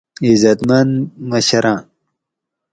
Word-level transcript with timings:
عیزتمند 0.25 0.91
مشراۤن 1.29 1.83